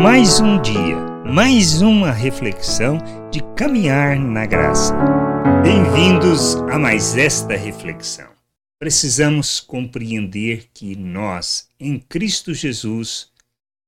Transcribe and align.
Mais 0.00 0.38
um 0.38 0.62
dia, 0.62 0.96
mais 1.26 1.82
uma 1.82 2.12
reflexão 2.12 2.98
de 3.32 3.42
caminhar 3.56 4.16
na 4.16 4.46
graça. 4.46 4.94
Bem-vindos 5.60 6.54
a 6.70 6.78
mais 6.78 7.16
esta 7.16 7.56
reflexão. 7.56 8.30
Precisamos 8.78 9.58
compreender 9.58 10.68
que 10.72 10.94
nós, 10.94 11.68
em 11.80 11.98
Cristo 11.98 12.54
Jesus, 12.54 13.32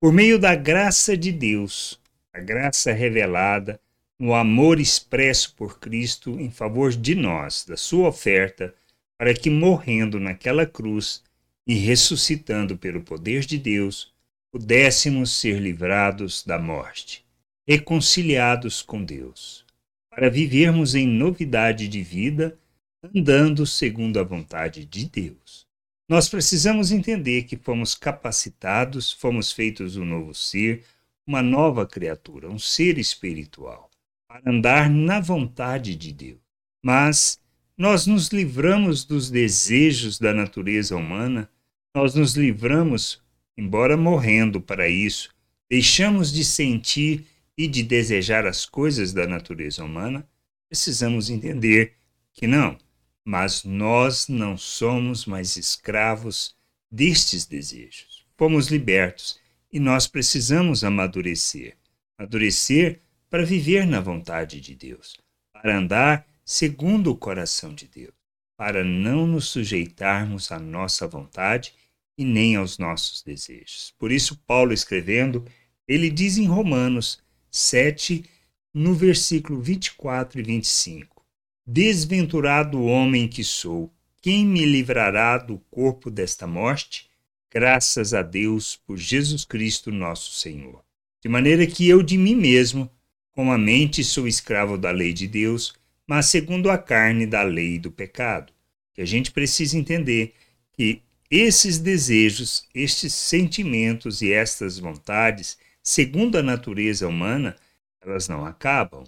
por 0.00 0.12
meio 0.12 0.36
da 0.36 0.56
graça 0.56 1.16
de 1.16 1.30
Deus, 1.30 2.00
a 2.34 2.40
graça 2.40 2.90
revelada, 2.90 3.80
no 4.18 4.34
amor 4.34 4.80
expresso 4.80 5.54
por 5.54 5.78
Cristo 5.78 6.40
em 6.40 6.50
favor 6.50 6.90
de 6.90 7.14
nós, 7.14 7.64
da 7.64 7.76
sua 7.76 8.08
oferta, 8.08 8.74
para 9.16 9.32
que 9.32 9.48
morrendo 9.48 10.18
naquela 10.18 10.66
cruz 10.66 11.22
e 11.64 11.74
ressuscitando 11.74 12.76
pelo 12.76 13.00
poder 13.00 13.42
de 13.42 13.56
Deus, 13.56 14.12
pudéssemos 14.52 15.30
ser 15.30 15.60
livrados 15.60 16.44
da 16.44 16.58
morte, 16.58 17.24
reconciliados 17.66 18.82
com 18.82 19.04
Deus, 19.04 19.64
para 20.10 20.28
vivermos 20.28 20.94
em 20.94 21.06
novidade 21.06 21.86
de 21.88 22.02
vida, 22.02 22.58
andando 23.02 23.64
segundo 23.64 24.18
a 24.18 24.24
vontade 24.24 24.84
de 24.84 25.06
Deus. 25.06 25.66
Nós 26.08 26.28
precisamos 26.28 26.90
entender 26.90 27.44
que 27.44 27.56
fomos 27.56 27.94
capacitados, 27.94 29.12
fomos 29.12 29.52
feitos 29.52 29.96
um 29.96 30.04
novo 30.04 30.34
ser, 30.34 30.84
uma 31.24 31.40
nova 31.40 31.86
criatura, 31.86 32.50
um 32.50 32.58
ser 32.58 32.98
espiritual, 32.98 33.88
para 34.28 34.50
andar 34.50 34.90
na 34.90 35.20
vontade 35.20 35.94
de 35.94 36.12
Deus. 36.12 36.40
Mas 36.84 37.40
nós 37.78 38.06
nos 38.06 38.28
livramos 38.28 39.04
dos 39.04 39.30
desejos 39.30 40.18
da 40.18 40.34
natureza 40.34 40.96
humana, 40.96 41.48
nós 41.94 42.14
nos 42.14 42.34
livramos 42.34 43.22
embora 43.60 43.94
morrendo 43.94 44.58
para 44.58 44.88
isso, 44.88 45.28
deixamos 45.68 46.32
de 46.32 46.42
sentir 46.42 47.26
e 47.58 47.68
de 47.68 47.82
desejar 47.82 48.46
as 48.46 48.64
coisas 48.64 49.12
da 49.12 49.26
natureza 49.26 49.84
humana, 49.84 50.26
precisamos 50.66 51.28
entender 51.28 51.92
que 52.32 52.46
não, 52.46 52.78
mas 53.22 53.62
nós 53.62 54.28
não 54.28 54.56
somos 54.56 55.26
mais 55.26 55.58
escravos 55.58 56.56
destes 56.90 57.44
desejos. 57.44 58.24
Fomos 58.34 58.68
libertos 58.68 59.38
e 59.70 59.78
nós 59.78 60.06
precisamos 60.06 60.82
amadurecer. 60.82 61.76
Amadurecer 62.18 63.00
para 63.28 63.44
viver 63.44 63.86
na 63.86 64.00
vontade 64.00 64.58
de 64.58 64.74
Deus, 64.74 65.18
para 65.52 65.76
andar 65.76 66.26
segundo 66.46 67.10
o 67.10 67.16
coração 67.16 67.74
de 67.74 67.86
Deus, 67.86 68.14
para 68.56 68.82
não 68.82 69.26
nos 69.26 69.48
sujeitarmos 69.48 70.50
à 70.50 70.58
nossa 70.58 71.06
vontade 71.06 71.74
e 72.16 72.24
nem 72.24 72.56
aos 72.56 72.78
nossos 72.78 73.22
desejos. 73.22 73.94
Por 73.98 74.12
isso, 74.12 74.36
Paulo 74.46 74.72
escrevendo, 74.72 75.44
ele 75.86 76.10
diz 76.10 76.38
em 76.38 76.46
Romanos 76.46 77.22
7, 77.50 78.24
no 78.72 78.94
versículo 78.94 79.60
24 79.60 80.40
e 80.40 80.42
25: 80.42 81.24
Desventurado 81.66 82.82
homem 82.82 83.26
que 83.26 83.42
sou, 83.42 83.92
quem 84.22 84.44
me 84.44 84.64
livrará 84.64 85.38
do 85.38 85.58
corpo 85.70 86.10
desta 86.10 86.46
morte? 86.46 87.08
Graças 87.50 88.14
a 88.14 88.22
Deus 88.22 88.76
por 88.76 88.96
Jesus 88.96 89.44
Cristo, 89.44 89.90
nosso 89.90 90.32
Senhor. 90.32 90.84
De 91.22 91.28
maneira 91.28 91.66
que 91.66 91.88
eu 91.88 92.02
de 92.02 92.16
mim 92.16 92.34
mesmo, 92.34 92.88
com 93.32 93.50
a 93.50 93.58
mente, 93.58 94.04
sou 94.04 94.28
escravo 94.28 94.76
da 94.76 94.90
lei 94.90 95.12
de 95.12 95.26
Deus, 95.26 95.74
mas 96.06 96.26
segundo 96.26 96.70
a 96.70 96.78
carne 96.78 97.26
da 97.26 97.42
lei 97.42 97.78
do 97.78 97.90
pecado. 97.90 98.52
Que 98.94 99.00
a 99.00 99.06
gente 99.06 99.32
precisa 99.32 99.76
entender 99.76 100.34
que 100.72 101.02
esses 101.30 101.78
desejos, 101.78 102.66
estes 102.74 103.14
sentimentos 103.14 104.20
e 104.20 104.32
estas 104.32 104.78
vontades, 104.78 105.56
segundo 105.82 106.36
a 106.36 106.42
natureza 106.42 107.06
humana, 107.06 107.56
elas 108.02 108.26
não 108.28 108.44
acabam. 108.44 109.04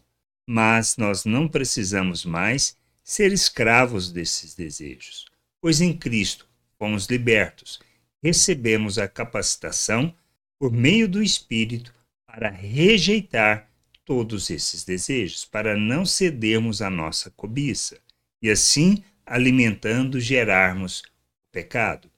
Mas 0.47 0.97
nós 0.97 1.25
não 1.25 1.49
precisamos 1.49 2.25
mais 2.25 2.77
ser 3.03 3.33
escravos 3.33 4.13
desses 4.13 4.55
desejos, 4.55 5.27
pois 5.61 5.81
em 5.81 5.93
Cristo 5.97 6.47
fomos 6.79 7.07
libertos, 7.07 7.81
recebemos 8.23 8.99
a 8.99 9.09
capacitação 9.09 10.15
por 10.59 10.71
meio 10.71 11.09
do 11.09 11.23
Espírito 11.23 11.93
para 12.27 12.49
rejeitar 12.49 13.69
todos 14.05 14.51
esses 14.51 14.85
desejos, 14.85 15.45
para 15.45 15.77
não 15.77 16.05
cedermos 16.05 16.83
à 16.83 16.91
nossa 16.91 17.31
cobiça 17.31 17.99
e 18.41 18.51
assim 18.51 19.03
alimentando 19.25 20.21
gerarmos 20.21 21.01
o 21.01 21.05
pecado. 21.53 22.12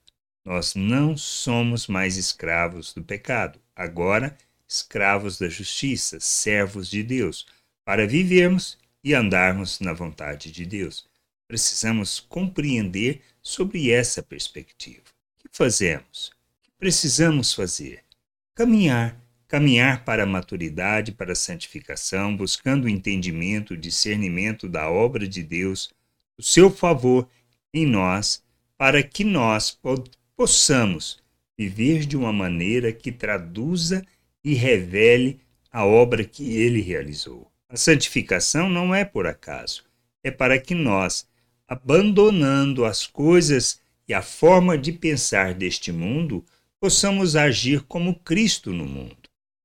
Nós 0.44 0.75
não 0.75 1.16
somos 1.16 1.87
mais 1.87 2.16
escravos 2.16 2.93
do 2.93 3.03
pecado, 3.03 3.59
agora 3.75 4.37
escravos 4.69 5.38
da 5.38 5.49
justiça, 5.49 6.19
servos 6.21 6.91
de 6.91 7.03
Deus, 7.03 7.47
para 7.84 8.06
vivermos 8.06 8.77
e 9.03 9.15
andarmos 9.15 9.81
na 9.81 9.93
vontade 9.93 10.50
de 10.50 10.66
Deus. 10.66 11.06
Precisamos 11.49 12.21
compreender 12.21 13.22
sobre 13.43 13.91
essa 13.91 14.22
perspectiva. 14.22 15.03
O 15.38 15.49
que 15.49 15.56
fazemos? 15.56 16.28
O 16.28 16.62
que 16.65 16.71
precisamos 16.78 17.55
fazer? 17.55 18.03
Caminhar, 18.55 19.19
caminhar 19.49 20.05
para 20.05 20.25
a 20.25 20.26
maturidade, 20.26 21.12
para 21.12 21.32
a 21.32 21.37
santificação, 21.37 22.37
buscando 22.37 22.84
o 22.84 22.88
entendimento, 22.88 23.75
o 23.75 23.78
discernimento 23.78 24.69
da 24.69 24.91
obra 24.91 25.26
de 25.28 25.43
Deus, 25.43 25.91
o 26.37 26.43
seu 26.43 26.71
favor 26.71 27.28
em 27.72 27.87
nós, 27.87 28.43
para 28.76 29.03
que 29.03 29.25
nós 29.25 29.71
possamos 30.36 31.22
viver 31.56 32.04
de 32.04 32.16
uma 32.16 32.32
maneira 32.32 32.92
que 32.92 33.12
traduza 33.12 34.04
e 34.42 34.54
revele 34.54 35.40
a 35.70 35.84
obra 35.84 36.24
que 36.24 36.56
ele 36.56 36.80
realizou. 36.80 37.50
A 37.68 37.76
santificação 37.76 38.68
não 38.68 38.94
é 38.94 39.04
por 39.04 39.26
acaso, 39.26 39.84
é 40.22 40.30
para 40.30 40.58
que 40.58 40.74
nós, 40.74 41.26
abandonando 41.66 42.84
as 42.84 43.06
coisas 43.06 43.80
e 44.06 44.14
a 44.14 44.22
forma 44.22 44.76
de 44.76 44.92
pensar 44.92 45.54
deste 45.54 45.90
mundo, 45.90 46.44
possamos 46.78 47.34
agir 47.36 47.82
como 47.82 48.14
Cristo 48.20 48.72
no 48.72 48.84
mundo. 48.84 49.16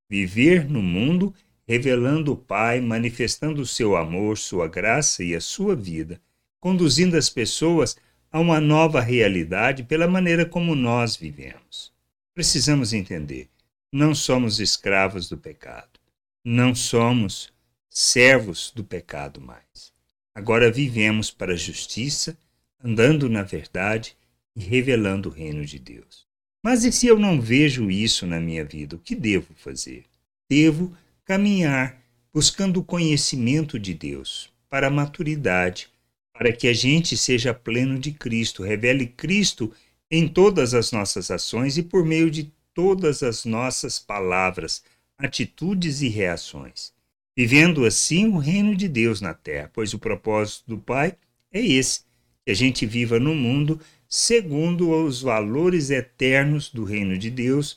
Viver 0.10 0.70
no 0.70 0.82
mundo 0.82 1.34
revelando 1.68 2.32
o 2.32 2.36
Pai, 2.36 2.82
manifestando 2.82 3.62
o 3.62 3.66
seu 3.66 3.96
amor, 3.96 4.40
sua 4.40 4.68
graça 4.68 5.24
e 5.24 5.36
a 5.36 5.40
sua 5.40 5.76
vida, 5.76 6.20
conduzindo 6.60 7.16
as 7.16 7.30
pessoas 7.30 7.96
a 8.32 8.40
uma 8.40 8.60
nova 8.60 9.02
realidade 9.02 9.84
pela 9.84 10.08
maneira 10.08 10.46
como 10.46 10.76
nós 10.76 11.16
vivemos. 11.16 11.92
Precisamos 12.34 12.94
entender: 12.94 13.50
não 13.92 14.14
somos 14.14 14.60
escravos 14.60 15.28
do 15.28 15.38
pecado, 15.38 16.00
não 16.44 16.76
somos 16.76 17.52
servos 17.90 18.72
do 18.76 18.84
pecado 18.84 19.42
mais. 19.42 19.92
Agora 20.34 20.72
vivemos 20.72 21.32
para 21.32 21.54
a 21.54 21.58
justiça, 21.58 22.38
andando 22.84 23.28
na 23.28 23.44
verdade 23.44 24.16
e 24.56 24.62
revelando 24.62 25.30
o 25.30 25.32
reino 25.32 25.66
de 25.66 25.80
Deus. 25.80 26.28
Mas 26.64 26.84
e 26.84 26.92
se 26.92 27.08
eu 27.08 27.18
não 27.18 27.42
vejo 27.42 27.90
isso 27.90 28.28
na 28.28 28.40
minha 28.40 28.64
vida, 28.64 28.96
o 28.96 29.00
que 29.00 29.16
devo 29.16 29.54
fazer? 29.56 30.06
Devo 30.50 30.96
caminhar 31.26 32.02
buscando 32.34 32.80
o 32.80 32.84
conhecimento 32.84 33.80
de 33.80 33.94
Deus 33.94 34.52
para 34.70 34.88
a 34.88 34.92
maturidade 34.92 35.90
para 36.40 36.54
que 36.54 36.70
a 36.70 36.74
gente 36.74 37.18
seja 37.18 37.54
pleno 37.54 38.00
de 38.00 38.14
Cristo, 38.14 38.64
revele 38.64 39.06
Cristo 39.06 39.74
em 40.10 40.26
todas 40.26 40.74
as 40.74 40.90
nossas 40.90 41.30
ações 41.30 41.78
e 41.78 41.84
por 41.84 42.06
meio 42.06 42.32
de 42.32 42.50
todas 42.74 43.22
as 43.22 43.44
nossas 43.44 44.00
palavras, 44.00 44.82
atitudes 45.18 46.02
e 46.02 46.08
reações, 46.08 46.94
vivendo 47.38 47.84
assim 47.84 48.30
o 48.30 48.38
reino 48.38 48.74
de 48.74 48.88
Deus 48.88 49.20
na 49.20 49.34
terra, 49.34 49.70
pois 49.74 49.94
o 49.94 50.00
propósito 50.00 50.64
do 50.66 50.78
Pai 50.78 51.14
é 51.52 51.60
esse, 51.60 52.04
que 52.46 52.52
a 52.52 52.56
gente 52.56 52.86
viva 52.86 53.20
no 53.20 53.36
mundo 53.36 53.78
segundo 54.08 54.92
os 54.92 55.22
valores 55.22 55.90
eternos 55.90 56.70
do 56.70 56.86
reino 56.86 57.18
de 57.18 57.30
Deus, 57.30 57.76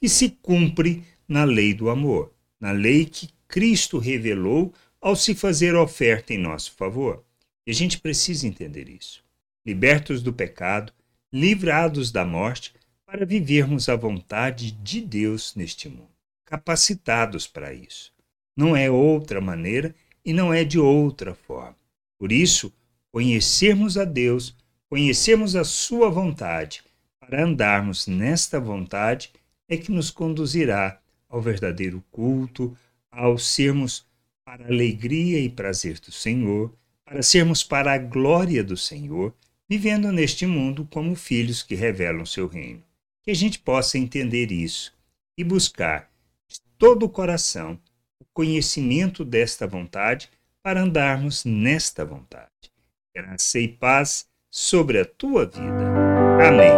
que 0.00 0.08
se 0.08 0.30
cumpre 0.40 1.02
na 1.26 1.42
lei 1.42 1.74
do 1.74 1.90
amor, 1.90 2.32
na 2.60 2.70
lei 2.70 3.06
que 3.06 3.28
Cristo 3.48 3.98
revelou 3.98 4.72
ao 5.00 5.16
se 5.16 5.34
fazer 5.34 5.74
oferta 5.74 6.32
em 6.32 6.38
nosso 6.38 6.70
favor. 6.76 7.24
E 7.66 7.70
a 7.70 7.74
gente 7.74 7.98
precisa 7.98 8.46
entender 8.46 8.88
isso. 8.88 9.24
Libertos 9.66 10.22
do 10.22 10.32
pecado, 10.32 10.92
livrados 11.32 12.12
da 12.12 12.24
morte, 12.24 12.74
para 13.06 13.24
vivermos 13.24 13.88
a 13.88 13.96
vontade 13.96 14.72
de 14.72 15.00
Deus 15.00 15.54
neste 15.54 15.88
mundo. 15.88 16.10
Capacitados 16.44 17.46
para 17.46 17.72
isso. 17.72 18.12
Não 18.56 18.76
é 18.76 18.90
outra 18.90 19.40
maneira 19.40 19.94
e 20.24 20.32
não 20.32 20.52
é 20.52 20.64
de 20.64 20.78
outra 20.78 21.34
forma. 21.34 21.76
Por 22.18 22.30
isso, 22.30 22.72
conhecermos 23.10 23.96
a 23.96 24.04
Deus, 24.04 24.56
conhecermos 24.88 25.56
a 25.56 25.64
Sua 25.64 26.10
vontade, 26.10 26.82
para 27.18 27.44
andarmos 27.44 28.06
nesta 28.06 28.60
vontade, 28.60 29.32
é 29.68 29.76
que 29.76 29.90
nos 29.90 30.10
conduzirá 30.10 31.00
ao 31.28 31.40
verdadeiro 31.40 32.04
culto, 32.10 32.76
ao 33.10 33.38
sermos 33.38 34.06
para 34.44 34.66
alegria 34.66 35.40
e 35.40 35.48
prazer 35.48 35.98
do 35.98 36.12
Senhor 36.12 36.72
para 37.04 37.22
sermos 37.22 37.62
para 37.62 37.92
a 37.92 37.98
glória 37.98 38.64
do 38.64 38.76
Senhor, 38.76 39.34
vivendo 39.68 40.10
neste 40.10 40.46
mundo 40.46 40.86
como 40.90 41.14
filhos 41.14 41.62
que 41.62 41.74
revelam 41.74 42.24
seu 42.24 42.46
reino. 42.46 42.82
Que 43.22 43.30
a 43.30 43.34
gente 43.34 43.58
possa 43.58 43.98
entender 43.98 44.50
isso 44.50 44.92
e 45.36 45.44
buscar 45.44 46.10
de 46.48 46.60
todo 46.78 47.04
o 47.04 47.08
coração 47.08 47.78
o 48.20 48.24
conhecimento 48.32 49.24
desta 49.24 49.66
vontade 49.66 50.28
para 50.62 50.80
andarmos 50.80 51.44
nesta 51.44 52.04
vontade. 52.04 52.48
Graça 53.14 53.58
e 53.58 53.68
paz 53.68 54.26
sobre 54.50 54.98
a 54.98 55.04
tua 55.04 55.46
vida. 55.46 55.92
Amém. 56.46 56.72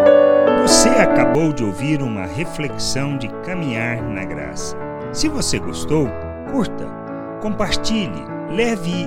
Você 0.63 0.89
acabou 0.89 1.53
de 1.53 1.63
ouvir 1.63 2.03
uma 2.03 2.27
reflexão 2.27 3.17
de 3.17 3.29
caminhar 3.45 4.03
na 4.03 4.25
graça. 4.25 4.77
Se 5.13 5.29
você 5.29 5.59
gostou, 5.59 6.09
curta, 6.51 6.87
compartilhe, 7.41 8.21
leve 8.51 9.07